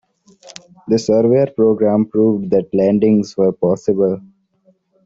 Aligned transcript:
The 0.87 0.97
Surveyor 0.97 1.51
program 1.55 2.07
proved 2.07 2.49
that 2.49 2.73
landings 2.73 3.37
were 3.37 3.51
possible. 3.51 4.19